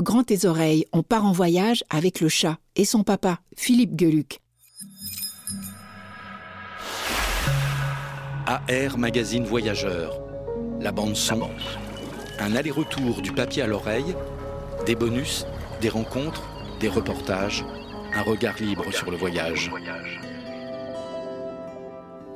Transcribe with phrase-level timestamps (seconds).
[0.00, 4.40] Grand tes oreilles, on part en voyage avec le chat et son papa, Philippe Gueluc.
[8.46, 10.20] AR Magazine Voyageur.
[10.80, 11.48] La bande son.
[12.38, 14.14] Un aller-retour du papier à l'oreille.
[14.84, 15.46] Des bonus,
[15.80, 16.42] des rencontres,
[16.80, 17.64] des reportages.
[18.14, 19.70] Un regard libre sur le voyage.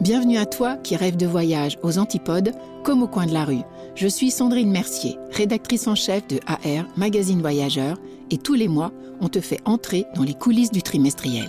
[0.09, 3.61] Bienvenue à toi qui rêves de voyage aux antipodes comme au coin de la rue.
[3.95, 7.99] Je suis Sandrine Mercier, rédactrice en chef de AR, magazine voyageur,
[8.30, 11.47] et tous les mois, on te fait entrer dans les coulisses du trimestriel.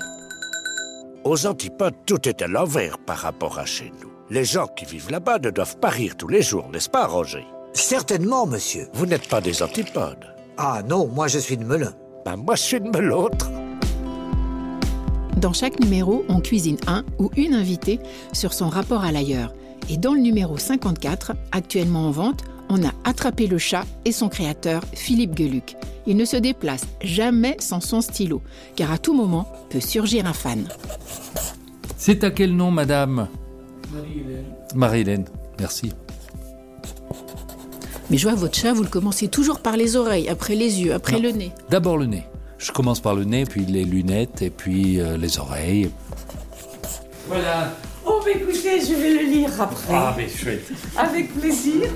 [1.24, 4.12] Aux antipodes, tout est à l'envers par rapport à chez nous.
[4.30, 7.46] Les gens qui vivent là-bas ne doivent pas rire tous les jours, n'est-ce pas, Roger?
[7.72, 8.90] Certainement, monsieur.
[8.92, 10.36] Vous n'êtes pas des antipodes.
[10.58, 11.94] Ah non, moi je suis de Melun.
[12.26, 13.50] Ben, moi, je suis de l'autre.
[15.38, 18.00] Dans chaque numéro, on cuisine un ou une invitée
[18.34, 19.54] sur son rapport à l'ailleurs.
[19.90, 24.30] Et dans le numéro 54, actuellement en vente, on a attrapé le chat et son
[24.30, 25.76] créateur, Philippe Gueluc.
[26.06, 28.42] Il ne se déplace jamais sans son stylo,
[28.76, 30.68] car à tout moment peut surgir un fan.
[31.98, 33.28] C'est à quel nom, madame
[33.94, 34.46] Marie-Hélène.
[34.76, 35.26] Marie-Hélène,
[35.60, 35.92] merci.
[38.12, 40.94] Mais je vois votre chat, vous le commencez toujours par les oreilles, après les yeux,
[40.94, 41.24] après Non.
[41.24, 41.52] le nez.
[41.70, 42.24] D'abord le nez.
[42.60, 45.90] Je commence par le nez, puis les lunettes, et puis euh, les oreilles.
[47.28, 47.74] Voilà.
[48.06, 49.94] Oh, mais écoutez, je vais le lire après.
[49.94, 50.70] Ah, mais chouette.
[50.98, 51.88] Avec plaisir.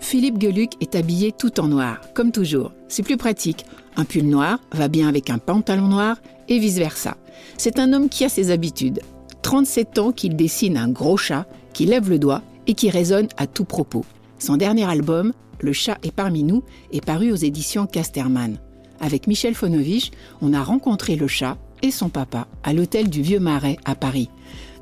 [0.00, 2.72] Philippe Gueluc est habillé tout en noir, comme toujours.
[2.88, 3.66] C'est plus pratique.
[3.96, 6.16] Un pull noir va bien avec un pantalon noir
[6.48, 7.16] et vice-versa.
[7.56, 9.00] C'est un homme qui a ses habitudes.
[9.42, 13.46] 37 ans qu'il dessine un gros chat, qui lève le doigt et qui résonne à
[13.46, 14.04] tout propos.
[14.38, 16.62] Son dernier album, Le chat est parmi nous,
[16.92, 18.58] est paru aux éditions Casterman.
[19.00, 20.10] Avec Michel Fonovich,
[20.42, 24.28] on a rencontré le chat et son papa à l'hôtel du Vieux Marais à Paris.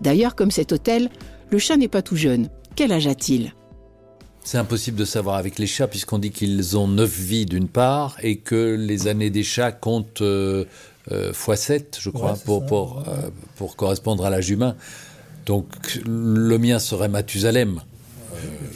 [0.01, 1.11] D'ailleurs, comme cet hôtel,
[1.51, 2.49] le chat n'est pas tout jeune.
[2.75, 3.53] Quel âge a-t-il?
[4.43, 8.17] C'est impossible de savoir avec les chats, puisqu'on dit qu'ils ont neuf vies d'une part,
[8.23, 10.65] et que les années des chats comptent euh,
[11.11, 14.77] euh, x7, je crois, Ouais, pour, pour, euh, pour correspondre à l'âge humain.
[15.47, 15.67] Donc
[16.07, 17.81] le mien serait Mathusalem.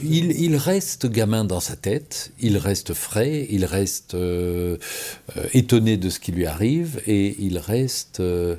[0.03, 4.77] Il, il reste gamin dans sa tête, il reste frais, il reste euh,
[5.37, 8.55] euh, étonné de ce qui lui arrive, et il reste euh,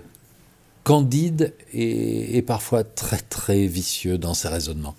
[0.85, 4.97] candide et, et parfois très très vicieux dans ses raisonnements.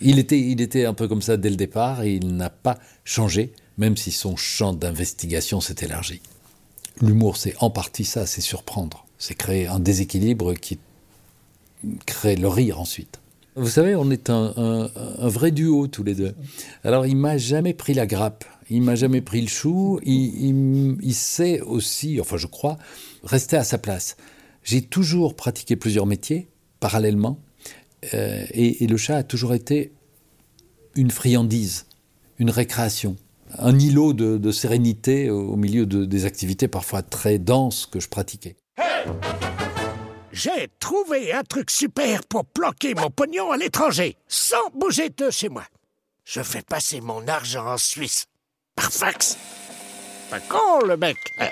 [0.00, 2.78] Il était, il était un peu comme ça dès le départ et il n'a pas
[3.04, 6.20] changé, même si son champ d'investigation s'est élargi.
[7.00, 9.06] L'humour, c'est en partie ça, c'est surprendre.
[9.18, 10.78] C'est créer un déséquilibre qui
[12.04, 13.20] crée le rire ensuite.
[13.58, 16.34] Vous savez, on est un, vrai duo tous les deux.
[16.84, 21.14] Alors, il m'a jamais pris la grappe, il m'a jamais pris le chou, il, il-
[21.14, 22.76] sait aussi, enfin je crois,
[23.24, 24.18] rester à sa place.
[24.62, 26.48] J'ai toujours pratiqué plusieurs métiers
[26.80, 27.40] parallèlement,
[28.12, 29.92] euh, et, le chat a toujours été
[30.94, 31.86] une friandise,
[32.38, 33.16] une récréation,
[33.58, 38.56] un îlot de, sérénité au milieu de- des activités parfois très denses que je pratiquais.
[40.36, 45.48] J'ai trouvé un truc super pour planquer mon pognon à l'étranger, sans bouger de chez
[45.48, 45.64] moi.
[46.26, 48.26] Je fais passer mon argent en Suisse.
[48.74, 49.38] Par fax.
[50.28, 51.16] Pas con, le mec.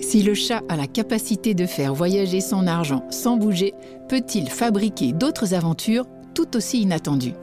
[0.00, 3.72] Si le chat a la capacité de faire voyager son argent sans bouger,
[4.08, 7.34] peut-il fabriquer d'autres aventures tout aussi inattendues?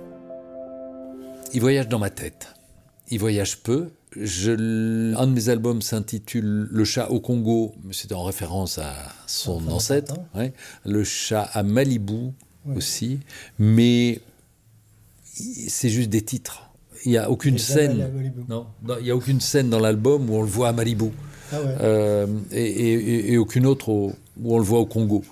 [1.53, 2.53] Il voyage dans ma tête.
[3.07, 3.91] Il voyage peu.
[4.15, 8.93] Je, un de mes albums s'intitule Le chat au Congo, mais c'est en référence à
[9.27, 10.15] son Enfin, ancêtre.
[10.35, 10.53] ouais.
[10.85, 12.31] Le chat à Malibu
[12.75, 13.19] aussi.
[13.59, 14.19] Mais
[15.23, 16.63] c'est juste des titres.
[17.05, 18.09] Il n'y a aucune scène.
[18.49, 18.65] Non,
[18.99, 21.11] il n'y a aucune scène dans l'album où on le voit à Malibu.
[21.51, 21.75] Ah ouais.
[21.81, 25.23] Euh, et, et- et aucune autre au- où on le voit au Congo.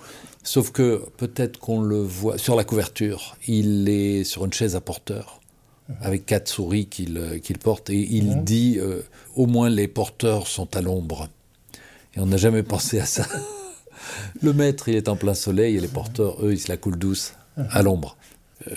[0.42, 4.80] Sauf que peut-être qu'on le voit sur la couverture, il est sur une chaise à
[4.80, 5.37] porteur
[6.00, 9.02] avec quatre souris qu'il euh, qu'il porte et il dit euh,
[9.36, 11.28] au moins les porteurs sont à l'ombre.
[12.14, 13.26] Et on n'a jamais pensé à ça.
[14.42, 16.98] Le maître, il est en plein soleil et les porteurs, eux, ils se la coulent
[16.98, 18.16] douce à l'ombre.
[18.70, 18.74] Euh,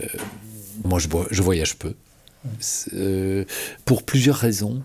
[0.83, 1.93] moi, je, vo- je voyage peu.
[2.93, 3.45] Euh,
[3.85, 4.81] pour plusieurs raisons.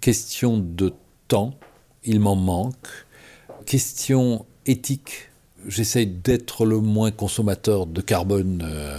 [0.00, 0.92] Question de
[1.28, 1.54] temps,
[2.04, 2.88] il m'en manque.
[3.66, 5.30] Question éthique,
[5.68, 8.98] j'essaye d'être le moins consommateur de carbone euh,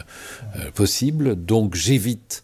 [0.58, 2.44] euh, possible, donc j'évite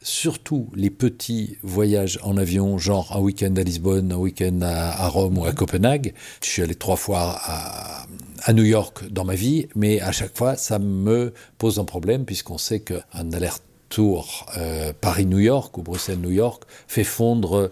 [0.00, 5.38] surtout les petits voyages en avion, genre un week-end à Lisbonne, un week-end à, Rome
[5.38, 6.14] ou à Copenhague.
[6.42, 10.56] Je suis allé trois fois à, New York dans ma vie, mais à chaque fois,
[10.56, 16.62] ça me pose un problème, puisqu'on sait qu'un aller-retour euh, Paris-New York ou Bruxelles-New York
[16.86, 17.70] fait fondre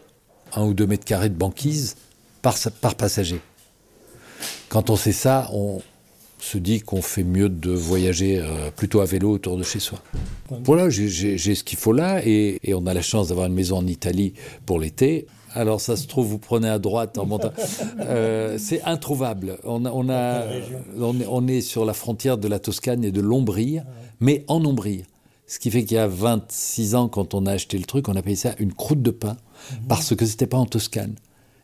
[0.55, 1.97] un ou deux mètres carrés de banquise
[2.43, 3.41] par passager.
[4.77, 5.81] Quand on sait ça, on
[6.39, 10.01] se dit qu'on fait mieux de voyager euh, plutôt à vélo autour de chez soi.
[10.65, 13.79] Voilà, j'ai ce qu'il faut là, et, et on a la chance d'avoir une maison
[13.79, 14.35] en Italie
[14.67, 15.29] pour l'été.
[15.55, 17.55] Alors ça se trouve, vous prenez à droite en montant.
[18.01, 19.57] Euh, c'est introuvable.
[19.65, 20.43] On, a, on, a,
[20.99, 23.79] on, est, sur la frontière de la Toscane et de l'Ombrie,
[24.21, 25.05] mais en Ombrie.
[25.47, 28.15] Ce qui fait qu'il y a 26 ans, quand on a acheté le truc, on
[28.15, 29.39] a payé ça une croûte de pain,
[29.89, 31.15] parce que c'était pas en Toscane.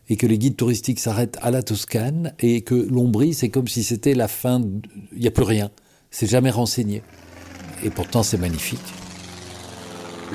[0.09, 3.83] Et que les guides touristiques s'arrêtent à la Toscane, et que l'Ombrie, c'est comme si
[3.83, 4.61] c'était la fin.
[5.13, 5.71] Il n'y a plus rien.
[6.11, 7.01] C'est jamais renseigné.
[7.83, 8.93] Et pourtant, c'est magnifique.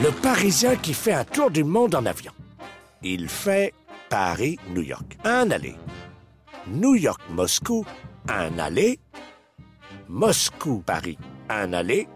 [0.03, 2.33] Le Parisien qui fait un tour du monde en avion.
[3.03, 3.75] Il fait
[4.09, 5.19] Paris-New York.
[5.25, 5.75] Un aller.
[6.69, 7.85] New York-Moscou,
[8.29, 8.99] un aller.
[10.09, 11.19] Moscou-Paris,
[11.49, 12.09] un aller.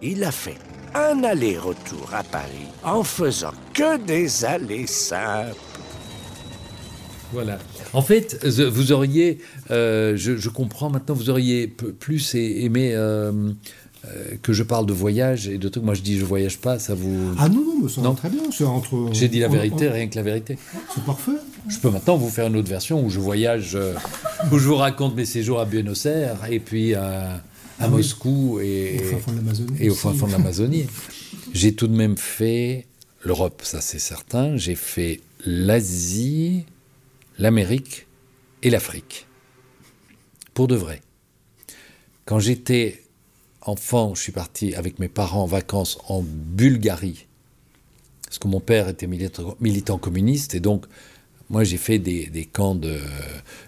[0.00, 0.58] Il a fait
[0.94, 5.56] un aller-retour à Paris en faisant que des allées simples.
[7.32, 7.58] Voilà.
[7.92, 9.38] En fait, vous auriez,
[9.70, 13.52] euh, je, je, comprends maintenant, vous auriez plus aimé euh,
[14.04, 15.84] euh, que je parle de voyage et de trucs.
[15.84, 17.34] Moi, je dis je voyage pas, ça vous.
[17.38, 18.42] Ah non, non, mais ça va très bien.
[18.50, 19.08] C'est entre.
[19.12, 20.58] J'ai dit la vérité, on, rien que la vérité.
[20.94, 21.32] C'est parfait.
[21.68, 23.78] Je peux maintenant vous faire une autre version où je voyage,
[24.50, 27.40] où je vous raconte mes séjours à Buenos Aires et puis à,
[27.82, 29.00] à ah Moscou et,
[29.78, 30.86] et au fin fond de l'Amazonie.
[31.52, 32.86] J'ai tout de même fait
[33.24, 34.56] l'Europe, ça c'est certain.
[34.56, 36.64] J'ai fait l'Asie,
[37.38, 38.06] l'Amérique
[38.62, 39.26] et l'Afrique.
[40.54, 41.00] Pour de vrai.
[42.24, 43.02] Quand j'étais
[43.62, 47.26] enfant, je suis parti avec mes parents en vacances en Bulgarie,
[48.24, 50.86] parce que mon père était militant, communiste, et donc
[51.50, 52.98] moi j'ai fait des, camps de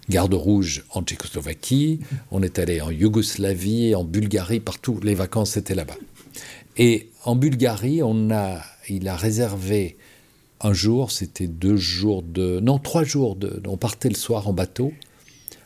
[0.08, 2.00] garde rouge en Tchécoslovaquie,
[2.30, 5.96] on est allé en Yougoslavie, en Bulgarie, partout, les vacances c'était là-bas.
[6.76, 9.96] Et en Bulgarie, on a, il a réservé
[10.60, 12.60] un jour, c'était deux jours de...
[12.60, 13.62] Non, trois jours de...
[13.66, 14.92] On partait le soir en bateau,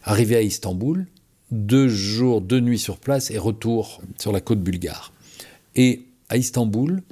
[0.03, 1.07] arrivé à Istanbul,
[1.51, 5.13] deux jours, deux nuits sur place et retour sur la côte bulgare.
[5.77, 7.03] Et à Istanbul,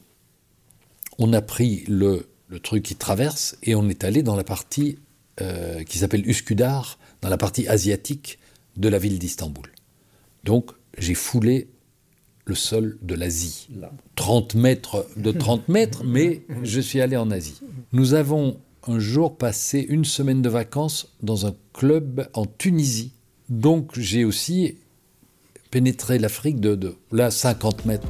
[1.19, 2.28] on a pris le,
[2.62, 4.99] truc qui traverse et on est allé dans la partie
[5.40, 8.38] euh, qui s'appelle Uskudar, dans la partie asiatique
[8.76, 9.67] de la ville d'Istanbul.
[10.44, 11.69] Donc j'ai foulé
[12.47, 13.69] le sol de l'Asie.
[14.15, 17.61] 30 mètres de 30 mètres, mais je suis allé en Asie.
[17.93, 18.59] Nous avons
[18.89, 23.13] un jour passé une semaine de vacances dans un club en Tunisie
[23.49, 24.77] donc j'ai aussi
[25.71, 28.09] pénétré l'Afrique de, de là 50 mètres.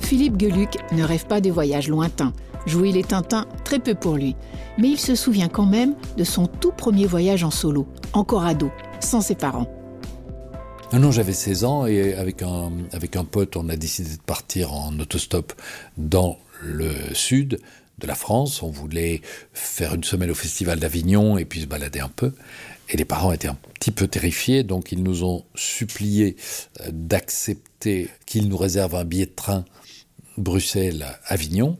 [0.00, 2.32] Philippe Geluc ne rêve pas des voyages lointains.
[2.66, 4.36] Jouer les Tintins, très peu pour lui.
[4.78, 8.70] Mais il se souvient quand même de son tout premier voyage en solo, encore ado,
[9.00, 9.68] sans ses parents.
[10.92, 14.22] Ah non, j'avais 16 ans et avec un, avec un pote, on a décidé de
[14.22, 15.52] partir en autostop
[15.96, 17.58] dans le sud
[17.98, 18.62] de la France.
[18.62, 19.20] On voulait
[19.52, 22.32] faire une semaine au Festival d'Avignon et puis se balader un peu.
[22.88, 26.36] Et les parents étaient un petit peu terrifiés, donc ils nous ont supplié
[26.80, 29.64] euh, d'accepter qu'ils nous réservent un billet de train
[30.38, 31.78] Bruxelles-Avignon.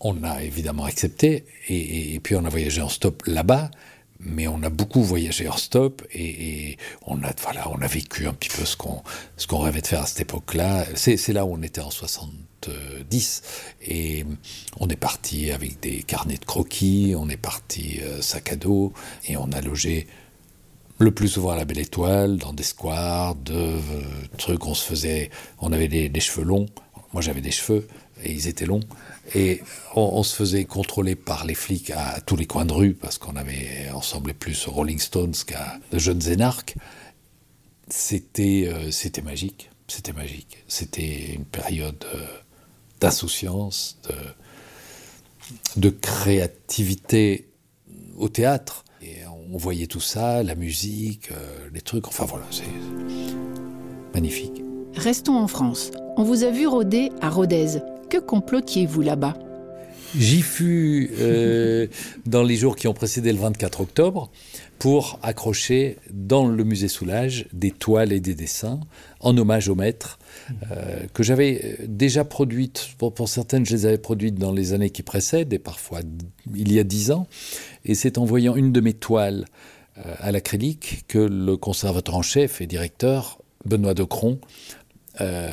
[0.00, 3.70] On a évidemment accepté, et, puis on a voyagé en stop là-bas,
[4.20, 8.32] mais on a beaucoup voyagé en stop, et, on, a, voilà, on a vécu un
[8.32, 9.02] petit peu ce qu'on
[9.48, 10.84] qu'on rêvait de faire à cette époque-là.
[10.94, 13.42] C'est là où on était en 70,
[13.82, 14.24] et
[14.78, 18.92] on est parti avec des carnets de croquis, on est parti euh, sac à dos,
[19.26, 20.06] et on a logé
[20.98, 23.80] le plus souvent à la Belle Étoile, dans des squares, de euh,
[24.36, 26.66] trucs, on se faisait, on avait des, des cheveux longs,
[27.12, 27.86] moi j'avais des cheveux,
[28.22, 28.82] et ils étaient longs,
[29.34, 29.62] et
[29.94, 33.36] on, se faisait contrôler par les flics à tous les coins de rue, parce qu'on
[33.36, 36.76] avait, semblait plus aux Rolling Stones qu'à de jeunes énarques.
[37.88, 38.90] C'était, euh,
[39.22, 40.64] magique, c'était magique.
[40.68, 42.26] C'était une période euh,
[43.00, 43.98] d'insouciance,
[45.76, 47.48] de, créativité
[48.16, 48.84] au théâtre
[49.52, 52.64] on voyait tout ça, la musique, euh, les trucs, enfin voilà, c'est
[54.12, 54.67] magnifique.
[54.98, 55.92] Restons en France.
[56.16, 57.78] On vous a vu rôder à Rodez.
[58.10, 59.34] Que complotiez-vous là-bas?
[60.18, 61.86] J'y fus euh,
[62.26, 64.32] dans les jours qui ont précédé le 24 octobre
[64.80, 68.80] pour accrocher dans le musée Soulage des toiles et des dessins
[69.20, 70.18] en hommage au maître
[70.72, 72.88] euh, que j'avais déjà produites.
[72.98, 76.00] Pour, certaines, je les avais produites dans les années qui précèdent et parfois
[76.56, 77.28] il y a dix ans.
[77.84, 79.44] Et c'est en voyant une de mes toiles
[79.98, 84.40] euh, à l'acrylique que le conservateur en chef et directeur, Benoît Decron,
[85.20, 85.50] euh,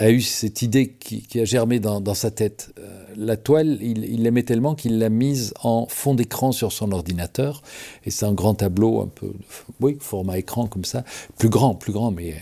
[0.00, 2.72] a, eu cette idée qui, a germé dans, sa tête.
[2.78, 7.62] Euh, la toile, il, l'aimait tellement qu'il l'a mise en fond d'écran sur son ordinateur.
[8.04, 9.32] Et c'est un grand tableau, un peu,
[9.80, 11.04] oui, format écran comme ça.
[11.38, 12.34] Plus grand, plus grand, mais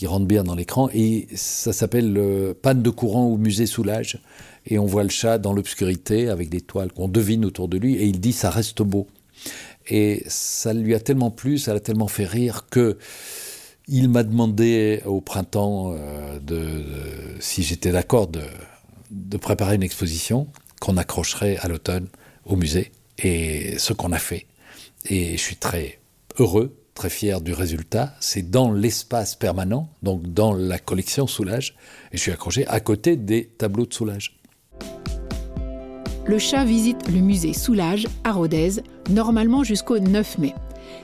[0.00, 0.88] il rentre bien dans l'écran.
[0.92, 4.20] Et ça s'appelle euh, Panne de courant au musée Soulage.
[4.66, 7.96] Et on voit le chat dans l'obscurité avec des toiles qu'on devine autour de lui.
[7.96, 9.06] Et il dit ça reste beau.
[9.88, 12.98] Et ça lui a tellement plu, ça l'a tellement fait rire que
[13.88, 16.38] il m'a demandé au printemps euh,
[17.40, 18.42] si j'étais d'accord de,
[19.10, 20.48] de, préparer une exposition
[20.80, 22.08] qu'on accrocherait à l'automne
[22.44, 22.92] au musée.
[23.18, 24.46] Et ce qu'on a fait.
[25.06, 26.00] Et je suis très
[26.38, 28.14] heureux, très fier du résultat.
[28.20, 31.76] C'est dans l'espace permanent, donc dans la collection Soulage.
[32.12, 34.38] Et je suis accroché à côté des tableaux de Soulage.
[36.24, 40.54] Le chat visite le musée Soulage à Rodez, normalement jusqu'au 9 mai.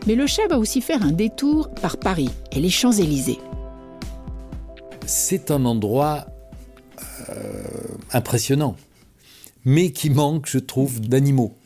[0.07, 3.39] Mais le chat va aussi faire un détour par Paris et les Champs-Élysées.
[5.07, 6.27] C'est un endroit
[7.31, 7.35] euh,
[8.13, 8.77] impressionnant,
[9.65, 11.57] mais qui manque, je trouve, d'animaux,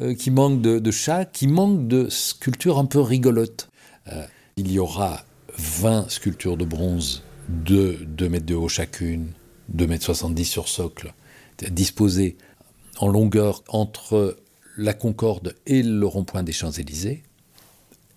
[0.00, 3.68] euh, qui manque de, de chats, qui manque de sculptures un peu rigolotes.
[4.08, 4.24] Euh,
[4.56, 5.24] il y aura
[5.56, 9.32] 20 sculptures de bronze de 2 mètres de haut chacune,
[9.68, 11.14] 2 mètres 70 sur socle,
[11.70, 12.36] disposées
[12.98, 14.36] en longueur entre
[14.76, 17.22] la Concorde et le rond-point des Champs-Élysées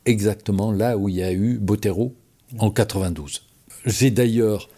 [0.06, 2.14] exactement là où il y a eu Botero
[2.60, 3.44] en 92.
[3.86, 4.70] J'ai d'ailleurs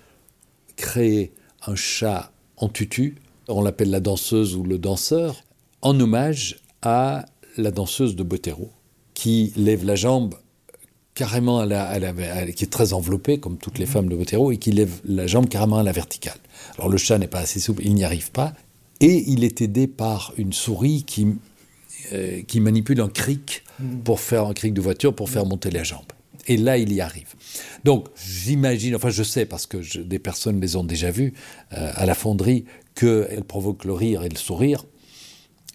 [0.76, 1.34] créé
[1.66, 3.16] un chat en tutu,
[3.48, 5.44] on l'appelle la danseuse ou le danseur,
[5.82, 7.26] en hommage à
[7.58, 8.72] la danseuse de Botero,
[9.14, 10.36] qui lève la jambe
[11.14, 14.10] carrément à la, à la, à la, qui est très enveloppée comme toutes les femmes
[14.10, 16.40] de Botero et qui lève la jambe carrément à la verticale.
[16.78, 18.54] Alors le chat n'est pas assez souple, il n'y arrive pas
[19.00, 21.28] et il est aidé par une souris qui
[22.12, 23.64] euh, qui manipule un cric
[24.04, 26.12] pour faire un cric de voiture pour faire monter les jambes.
[26.48, 27.34] Et là, il y arrive.
[27.84, 31.34] Donc, j'imagine, enfin, je sais parce que je, des personnes les ont déjà vues
[31.74, 34.86] euh, à la fonderie, qu'elles provoquent le rire et le sourire.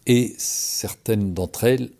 [0.06, 1.90] Et certaines d'entre elles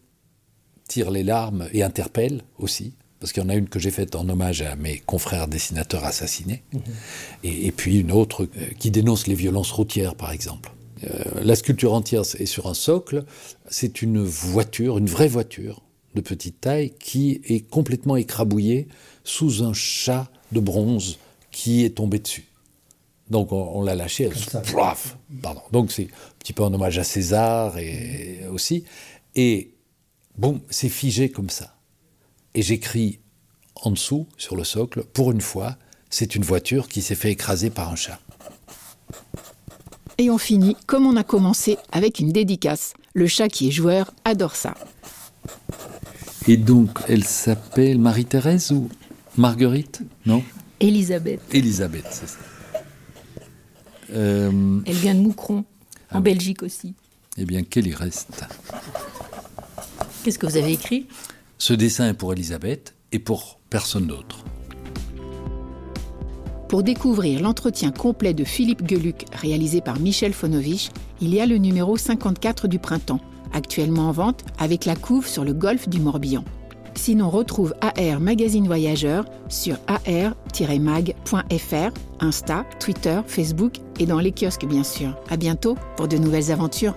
[0.87, 2.95] tirent les larmes et interpellent aussi.
[3.21, 6.05] Parce qu'il y en a une que j'ai faite en hommage à mes confrères dessinateurs
[6.05, 6.63] assassinés.
[6.73, 6.79] Mmh.
[7.43, 10.71] Et, et, puis une autre euh, qui dénonce les violences routières, par exemple.
[11.05, 13.25] Euh, la sculpture entière est sur un socle.
[13.69, 15.83] C'est une voiture, une vraie voiture
[16.15, 18.89] de petite taille qui est complètement écrabouillée
[19.25, 21.19] sous un chat de bronze
[21.51, 22.47] qui est tombé dessus.
[23.31, 24.51] Donc on, on l'a lâché, elle se
[25.43, 25.61] pardon.
[25.71, 28.85] Donc c'est un petit peu en hommage à César et aussi.
[29.35, 29.75] Et
[30.37, 31.77] bon, c'est figé comme ça.
[32.55, 33.21] Et j'écris
[33.75, 35.77] en dessous, sur le socle, pour une fois,
[36.11, 38.19] c'est une voiture qui s'est fait écraser par un chat.
[40.21, 42.95] Et on finit comme on a commencé avec une dédicace.
[43.15, 44.75] Le chat qui est joueur adore ça.
[46.49, 48.89] Et donc, elle s'appelle Marie-Thérèse ou
[49.37, 50.03] Marguerite?
[50.27, 50.43] Non?
[50.81, 51.41] Elisabeth.
[51.53, 52.39] Elisabeth, c'est ça.
[54.13, 54.81] Euh...
[54.87, 55.65] Elle vient de Moucron,
[56.11, 56.25] ah en oui.
[56.25, 56.95] Belgique aussi.
[57.37, 58.45] Eh bien, qu'elle y reste.
[60.25, 61.07] Qu'est-ce que vous avez écrit?
[61.59, 64.43] Ce dessin est pour Elisabeth et pour personne d'autre.
[66.69, 70.91] Pour découvrir l'entretien complet de Philippe Geluc réalisé par Michel Fonovich,
[71.23, 73.21] il y a le numéro 54 du printemps,
[73.55, 76.45] actuellement en vente avec la couve sur le golfe du Morbihan.
[76.95, 81.15] Sinon, retrouve AR Magazine Voyageur sur ar-mag.fr,
[82.21, 85.17] Insta, Twitter, Facebook et dans les kiosques bien sûr.
[85.31, 86.97] À bientôt pour de nouvelles aventures.